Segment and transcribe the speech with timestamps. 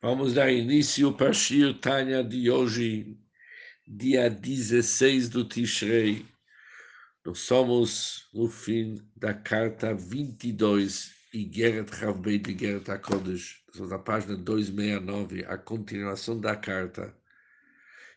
[0.00, 3.18] Vamos dar início para Shir Tanya de hoje,
[3.84, 6.24] dia 16 do Tishrei.
[7.24, 13.60] Nós somos no fim da carta 22, Igeret Havbei de Igeret HaKodesh.
[13.66, 17.12] Estamos na página 269, a continuação da carta.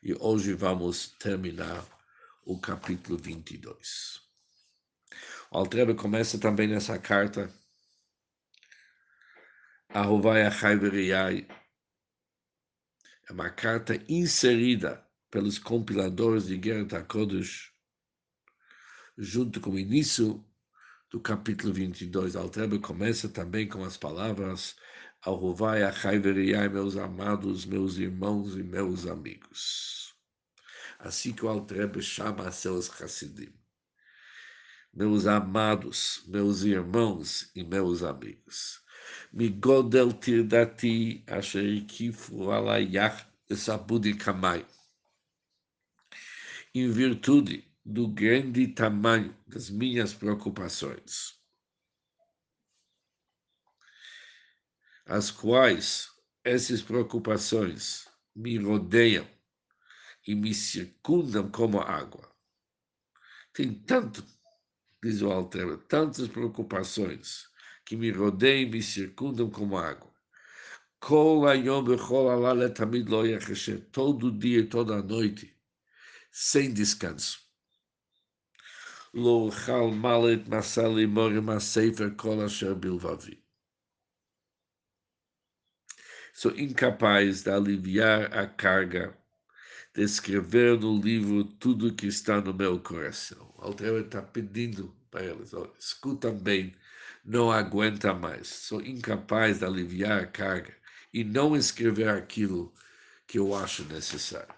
[0.04, 1.84] E hoje vamos terminar
[2.46, 4.22] o capítulo 22.
[5.50, 7.52] O Altrebe começa também nessa carta,
[9.90, 10.78] Ahovai Achai
[13.32, 17.72] é uma carta inserida pelos compiladores de Guerra HaKodesh,
[19.18, 20.46] junto com o início
[21.10, 22.36] do capítulo 22.
[22.36, 24.76] Altrebe começa também com as palavras
[25.22, 30.14] Arruvai Achai Veriai, meus amados, meus irmãos e meus amigos.
[31.00, 33.54] Assim que o Altrebe chama seus Hassidim.
[34.94, 38.84] Meus amados, meus irmãos e meus amigos.
[39.33, 43.15] מגודל טרדתי אשר הקיפו עלייך
[43.51, 44.63] וסבודי קמאי.
[46.75, 51.41] Em virtude do grande tamanho das minhas preocupações,
[55.07, 56.11] as quais
[56.45, 59.27] essas preocupações me rodeiam
[60.27, 62.31] e me circundam como água.
[63.55, 64.23] Tem tanto,
[65.03, 67.49] diz o Altero, tantas preocupações
[67.86, 70.12] que me rodeiam e me circundam como água.
[73.92, 75.56] Todo dia e toda noite,
[76.32, 77.40] sem descanso.
[86.34, 89.18] Sou incapaz de aliviar a carga
[89.94, 93.54] de escrever no livro tudo que está no meu coração.
[93.58, 96.74] O está pedindo para eles, escutam bem
[97.24, 100.76] não aguenta mais, sou incapaz de aliviar a carga
[101.14, 102.74] e não escrever aquilo
[103.28, 104.54] que eu acho necessário.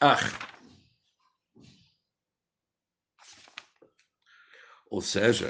[0.00, 0.18] Ah!
[4.90, 5.48] Ou seja,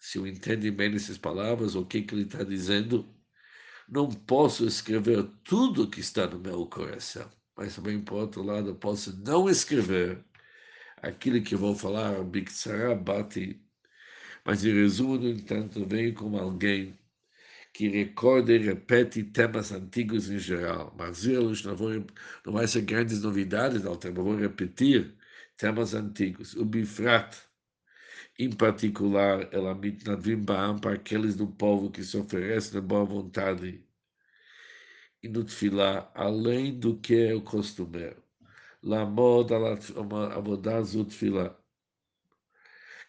[0.00, 3.08] se eu entendo bem essas palavras, o que, que ele está dizendo,
[3.88, 9.16] não posso escrever tudo que está no meu coração, mas também, por outro lado, posso
[9.24, 10.24] não escrever
[11.02, 13.60] aquilo que vou falar, Biktsara Bati
[14.48, 16.98] mas resumo, no entanto, vem como alguém
[17.74, 20.94] que recorda e repete temas antigos em geral.
[20.98, 21.26] Mas
[21.64, 21.90] não, vou,
[22.46, 25.14] não vai ser grandes novidades, não, vou repetir
[25.58, 26.54] temas antigos.
[26.54, 27.36] O Bifrat,
[28.38, 33.84] em particular, ela mitnadvim ba'am para aqueles do povo que se oferecem de boa vontade
[35.22, 38.22] e no tefilá, além do que é o costumeiro.
[38.82, 41.54] Lamod avodazut tefilá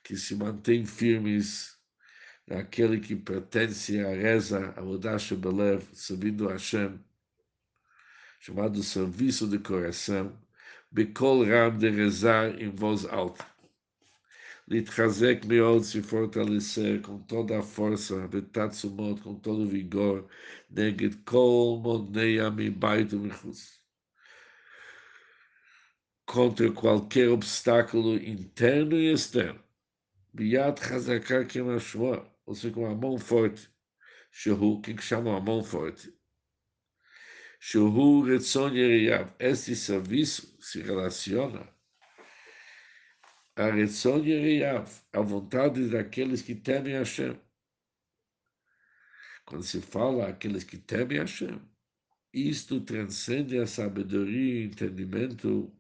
[0.03, 1.77] que se mantém firmes
[2.47, 6.99] naquele que pertence à reza, a Odash Belev, servindo a Hashem,
[8.39, 10.35] chamado serviço de coração,
[10.91, 13.45] Bekol Ram de rezar em voz alta.
[14.67, 20.27] Litrazek Meod se fortalecer com toda a força, Betatsumot, com todo o vigor,
[20.69, 23.79] Neged Kol Monneia Mibait Michus
[26.25, 29.59] contra qualquer obstáculo interno e externo
[30.34, 33.69] Biad Hazaká Kemashua, ou seja, com a mão forte.
[34.31, 36.13] Shehu, que chama a mão forte?
[37.59, 39.34] Shehu Retzon Yeriyav.
[39.39, 41.68] Este serviço se relaciona
[43.56, 47.39] a Retzon Yeriyav, a vontade daqueles que temem Hashem.
[49.45, 51.59] Quando se fala aqueles que temem Hashem,
[52.31, 55.75] isto transcende a sabedoria e entendimento.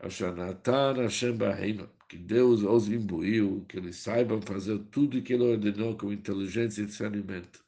[0.00, 5.44] Hashanatan Hashem Bahema que Deus os imbuiu, que eles saibam fazer tudo o que Ele
[5.44, 7.64] ordenou com inteligência e discernimento.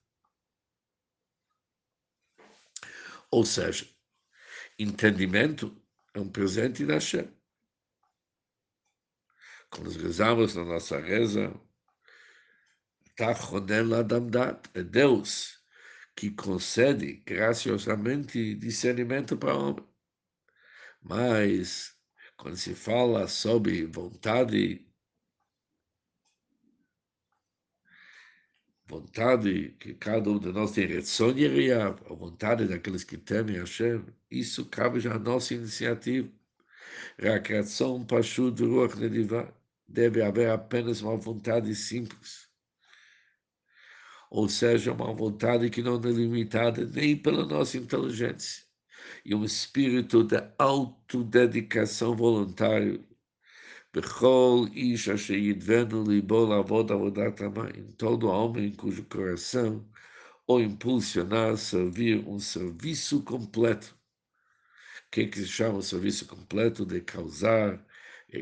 [3.30, 3.88] Ou seja,
[4.78, 5.74] entendimento
[6.12, 7.26] é um presente da Hashem.
[9.70, 11.58] Quando nós rezamos na nossa reza,
[14.74, 15.58] é Deus
[16.14, 19.88] que concede graciosamente discernimento para o homem.
[21.00, 21.93] Mas
[22.44, 24.86] quando se fala sobre vontade,
[28.86, 35.00] vontade que cada um de nós tem, a vontade daqueles que temem Hashem, isso cabe
[35.00, 36.30] já à nossa iniciativa.
[37.18, 39.50] Reacração Pashut Ruach Nedivah.
[39.88, 42.46] Deve haver apenas uma vontade simples.
[44.30, 48.64] Ou seja, uma vontade que não é limitada nem pela nossa inteligência
[49.24, 52.14] e um espírito de autodedicação
[56.94, 57.40] avodat
[57.76, 59.84] em todo homem cujo coração
[60.46, 63.96] ou impulsionar, servir um serviço completo.
[65.06, 66.84] O que, é se chama o serviço completo?
[66.84, 67.80] De causar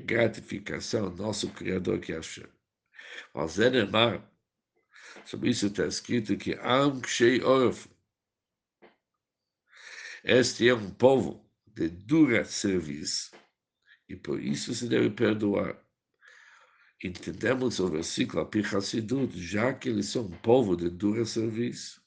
[0.00, 2.46] gratificação ao nosso Criador que é Hashem.
[3.34, 4.26] Mas Zenemar,
[5.26, 7.88] sobre isso está escrito que Am Kshei Orf,
[10.24, 13.32] este é um povo de dura serviço
[14.08, 15.76] e por isso se deve perdoar.
[17.02, 22.00] Entendemos o versículo Api Hassidut, já que eles são um povo de dura serviço.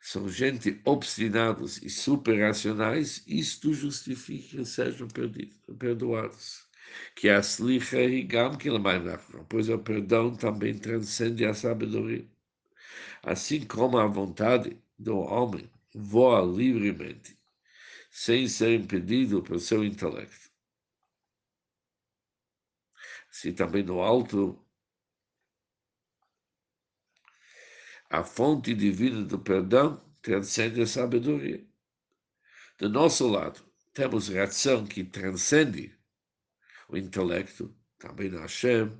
[0.00, 5.08] São gente obstinados e superracionais, isto justifica que sejam
[5.78, 6.66] perdoados.
[7.14, 8.70] Que a slicha rigam que
[9.50, 12.26] pois o perdão também transcende a sabedoria.
[13.22, 17.38] Assim como a vontade do homem voa livremente,
[18.10, 20.50] sem ser impedido pelo seu intelecto.
[23.30, 24.62] Assim também no alto,
[28.10, 31.66] a fonte divina do perdão transcende a sabedoria.
[32.78, 35.96] Do nosso lado, temos reação que transcende
[36.88, 38.92] o intelecto, também no Hashem.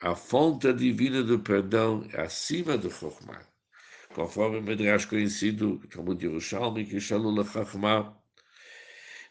[0.00, 3.49] A fonte divina do perdão é acima do Chokhmah
[4.14, 8.16] conforme o Medrash conhecido, Talmud Yerushalmi, que Shalul Chachma,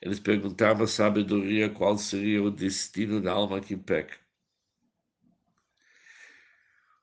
[0.01, 4.17] eles perguntavam a sabedoria qual seria o destino da alma que peca.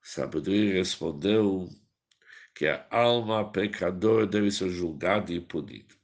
[0.02, 1.68] A sabedoria respondeu
[2.54, 5.94] que a alma pecadora deve ser julgada e punida.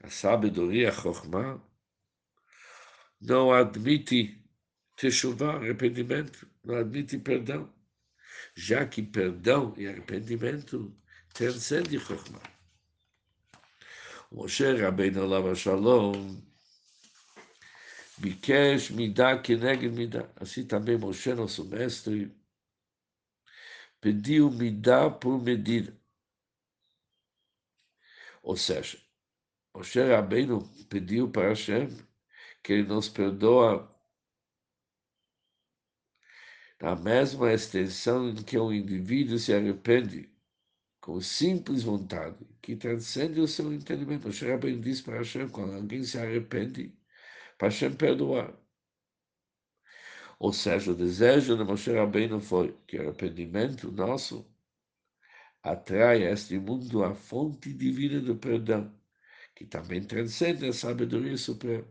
[0.00, 1.60] A sabedoria, Chokhmah,
[3.20, 4.40] não admite
[4.94, 7.74] techuvah, arrependimento, não admite perdão
[8.54, 10.94] já que perdão e arrependimento
[11.32, 12.42] transcende Chokhmah.
[14.30, 16.40] Moshe Rabbeinu Alav Shalom
[18.18, 20.28] Bikesh Midah Keneged Midah.
[20.36, 22.34] Assim também Moshe, nosso mestre,
[24.00, 25.96] pediu Midah por medida.
[28.42, 28.98] Ou seja,
[29.74, 31.88] Moshe Rabbeinu pediu para Hashem
[32.62, 33.93] que ele nos perdoa
[36.80, 40.30] na mesma extensão em que o indivíduo se arrepende
[41.00, 44.28] com simples vontade, que transcende o seu entendimento.
[44.28, 46.96] O Sherabim diz para Hashem, quando alguém se arrepende,
[47.58, 48.54] para Hashem perdoar.
[50.38, 54.46] Ou seja, o desejo de Moshe Rabbeinu foi que o arrependimento nosso
[55.62, 58.92] atrai a este mundo a fonte divina do perdão,
[59.54, 61.86] que também transcende a sabedoria suprema.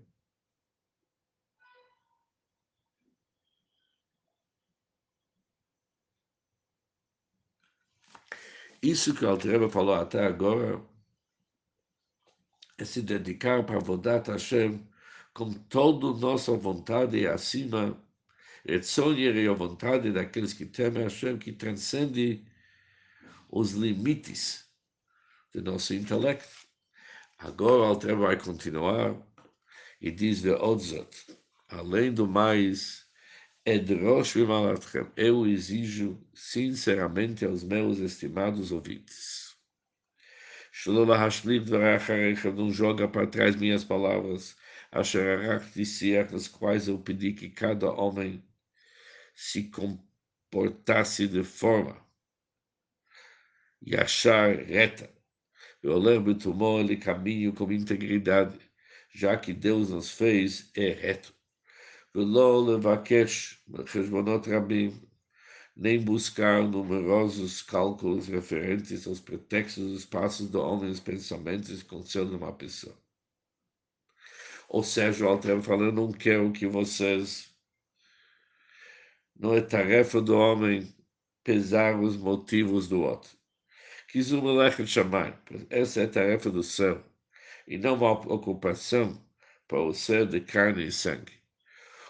[8.83, 10.85] Isso que o Altreba falou até agora
[12.77, 14.85] é se dedicar para Vodat Hashem
[15.33, 17.97] com toda a nossa vontade acima,
[18.81, 22.45] sonhar e a vontade daqueles que temem Hashem, que transcende
[23.49, 24.69] os limites
[25.53, 26.67] do nosso intelecto.
[27.37, 29.15] Agora o Altreba vai continuar
[30.01, 30.43] e diz
[31.69, 33.02] além do mais,
[33.65, 39.55] Edrosh Vimalatchem, eu exijo sinceramente aos meus estimados ouvintes.
[40.69, 44.57] Shalom Dvaracharech, não joga para trás minhas palavras,
[44.91, 48.43] Asherarach disser, nas quais eu pedi que cada homem
[49.33, 52.05] se comportasse de forma
[53.81, 55.09] e achar reta.
[55.81, 58.59] Eu lembro tomou ele caminho com integridade,
[59.13, 61.33] já que Deus nos fez é reto.
[62.14, 64.90] ולא לבקש חשבונות רבים,
[65.78, 72.36] nem buscar numerosos cálculos referentes aos pretextos dos passos do homem, os pensamentos que concernam
[72.36, 72.96] uma pessoa.
[74.68, 77.54] Ou seja, o Alter falando, não quero que vocês.
[79.36, 80.92] Não é tarefa do homem
[81.44, 83.30] pesar os motivos do outro.
[84.08, 85.40] Quis o moleque chamar,
[85.70, 87.04] essa é a tarefa do céu,
[87.68, 89.24] e não uma ocupação
[89.68, 91.32] para o ser de carne e sangue.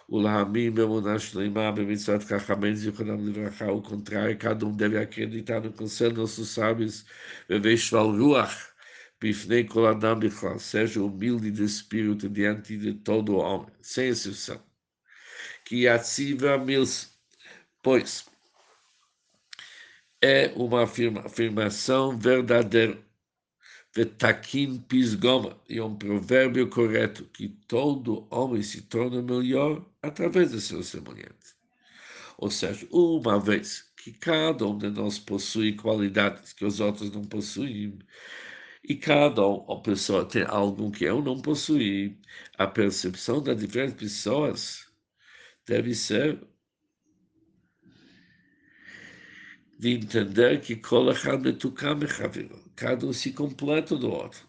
[0.07, 3.71] O Ulahami, Bemunash Leimá, Bemitzvat Kachamem, Zichonam Livrachá.
[3.71, 7.05] O contrário, cada um deve acreditar no conselho dos nossos sábios,
[7.47, 8.73] Veveshval Ruach,
[9.19, 10.57] Bifnei Koladam Bichlan.
[10.59, 14.61] Seja humilde de espírito diante de todo homem, sem exceção.
[15.65, 17.17] Que ativa mils,
[17.81, 18.25] pois
[20.21, 22.97] é uma afirmação verdadeira
[23.95, 30.81] Vetakin pisgoma, e um provérbio correto, que todo homem se torna melhor através do seu
[30.83, 31.53] semelhante.
[32.37, 37.23] Ou seja, uma vez que cada um de nós possui qualidades que os outros não
[37.23, 37.99] possuem,
[38.83, 42.19] e cada um, a pessoa tem algo que eu não possuí,
[42.57, 44.87] a percepção das diferentes pessoas
[45.65, 46.41] deve ser
[49.83, 50.77] de entender que
[52.73, 54.47] cada um se completa do outro.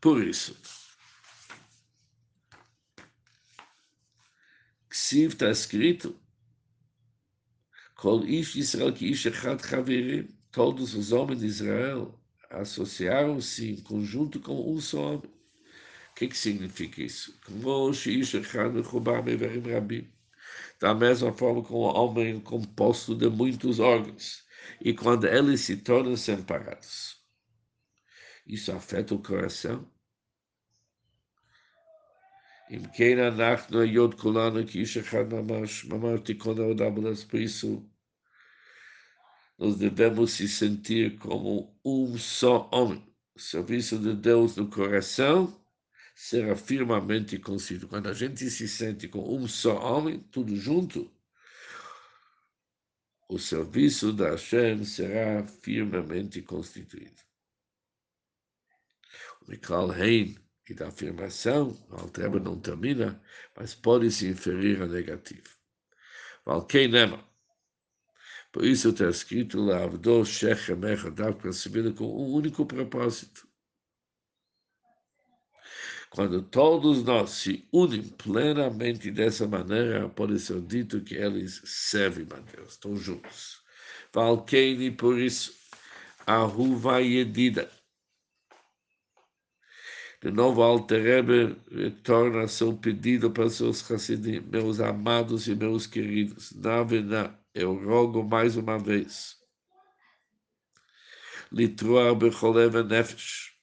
[0.00, 0.56] Por isso,
[4.92, 6.16] se está escrito,
[7.96, 9.10] Israel que
[10.52, 12.16] todos os homens de Israel
[12.48, 15.35] associaram-se em conjunto com um só homem.
[16.15, 17.39] O que, que significa isso?
[20.79, 24.43] Da mesma forma como o homem é composto de muitos órgãos,
[24.79, 27.21] e quando eles se tornam separados,
[28.45, 29.87] isso afeta o coração?
[32.71, 36.95] אם כן אנחנו היות כולנו כאיש אחד ממש, ממש תיקון העולם,
[37.29, 37.91] por isso
[39.59, 43.05] nós devemos se sentir como um só homem.
[43.35, 45.55] O serviço de Deus no coração
[46.16, 47.88] será firmemente constituído.
[47.88, 51.12] Quando a gente se sente com um só homem, tudo junto,
[53.28, 57.20] o serviço da Hashem será firmemente constituído.
[59.42, 60.36] O Mikal Hein
[60.68, 63.22] e da afirmação, o Altreba não termina,
[63.54, 65.50] mas pode se inferir a negativo.
[66.46, 67.22] Valkei Nema.
[68.50, 73.45] Por isso está escrito lá, Avdo Shechem Echadav, percebido com um único propósito.
[76.10, 82.40] Quando todos nós se unem plenamente dessa maneira, pode ser dito que eles servem a
[82.40, 83.60] Deus, estão juntos.
[84.12, 85.52] Valkeini, por isso,
[86.26, 87.70] a Ruva Yedida,
[90.22, 96.52] de novo, Alter Rebbe retorna seu pedido para seus Hassidim, meus amados e meus queridos.
[96.52, 99.36] Na verdade, eu rogo mais uma vez.
[101.52, 103.55] Litroar Becholeva Nefesh,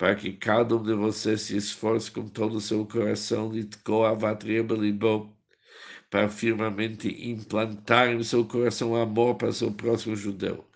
[0.00, 3.52] para que cada um de vocês se esforce com todo o seu coração,
[6.08, 10.66] para firmemente implantar em seu coração o amor para seu próximo judeu.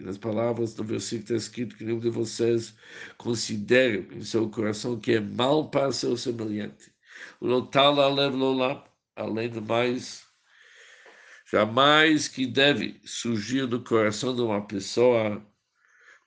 [0.00, 2.74] Nas palavras do versículo está escrito que nenhum de vocês
[3.16, 6.92] considere em seu coração que é mal para seu semelhante.
[9.16, 10.26] Além do mais,
[11.52, 15.46] jamais que deve surgir no coração de uma pessoa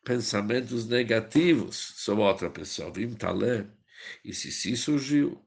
[0.04, 2.92] pensamentos negativos sobre outra pessoa.
[2.92, 3.66] Vim talé.
[4.24, 5.44] E se sim surgiu,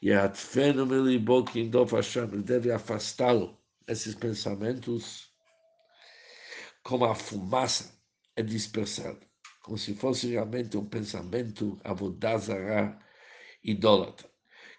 [0.00, 0.32] e a
[2.34, 5.30] ele deve afastá-lo, esses pensamentos,
[6.82, 8.00] como a fumaça
[8.34, 9.20] é dispersada,
[9.60, 12.98] como se fosse realmente um pensamento avodazara
[13.62, 14.35] idólatra.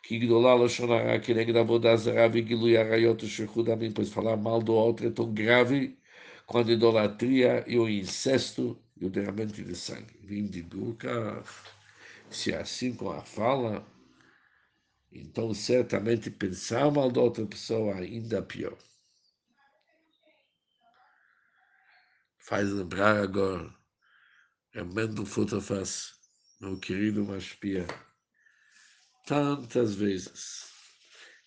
[0.07, 5.11] Que Gdolá Loshonara, que negra avodazara, vigilui arayot shechudamim, pois falar mal do outro é
[5.11, 5.99] tão grave
[6.45, 10.63] quanto idolatria e o incesto e o derramamento de sangue.
[10.63, 11.43] Burka,
[12.29, 13.85] se é assim com a fala,
[15.11, 18.77] então, certamente, pensar mal da outra pessoa ainda pior.
[22.37, 23.75] Faz lembrar agora,
[24.73, 26.13] Mendel Futterfass,
[26.61, 27.85] meu querido Maspia,
[29.27, 30.71] tantas vezes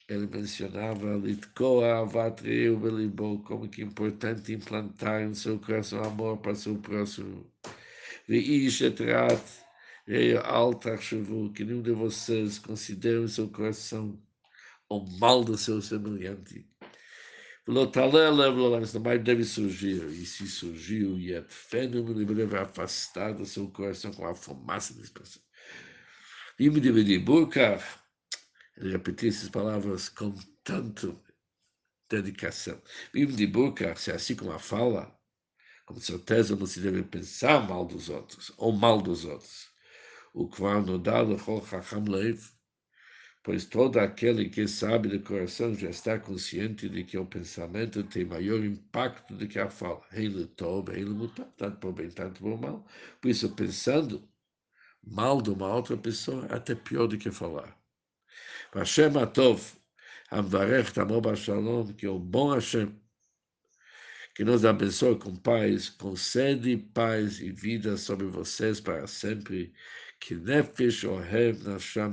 [0.06, 6.54] ele mencionava Litkoa Avatreu Belibou, como que é importante implantar em seu coração amor para
[6.54, 7.50] seu próximo.
[8.28, 9.42] Veish etrat
[10.44, 14.20] alta que nenhum de vocês considere o seu coração
[14.88, 16.66] o mal do seu semelhante.
[17.66, 17.90] Não
[19.04, 24.26] mais deve surgir, e se surgiu, e é fenômeno deve afastar do seu coração com
[24.26, 25.40] a fumaça desse.
[26.68, 27.82] Dividir, Burkar,
[28.76, 31.18] ele repetiu essas palavras com tanto
[32.08, 32.80] dedicação.
[33.14, 35.18] Me Burkar, se é assim como a fala,
[35.86, 39.70] com certeza não se deve pensar mal dos outros, ou mal dos outros
[40.32, 42.40] o qual no dado Chacham Lev,
[43.42, 48.24] pois todo aquele que sabe do coração já está consciente de que o pensamento tem
[48.24, 50.02] maior impacto do que a fala.
[50.12, 52.86] Ele tobe, ele muta, tanto por bem, tanto por mal.
[53.20, 54.28] Por isso, pensando
[55.02, 57.76] mal de uma outra pessoa, é até pior do que falar.
[58.74, 59.60] Hashem Atov,
[60.30, 62.94] Amvarech Tamor Shalom, que o bom Hashem,
[64.34, 69.72] que nos abençoe com paz, concede paz e vida sobre vocês para sempre
[70.20, 72.12] que nefesh ohev nasham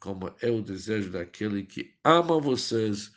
[0.00, 3.12] como é o desejo daquele que ama vocês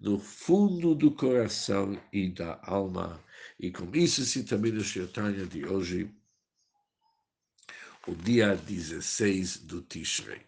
[0.00, 3.22] no fundo do coração e da alma.
[3.60, 6.10] E com isso se termina a Shirtanya de hoje,
[8.06, 10.40] o dia 16 do Tishrei.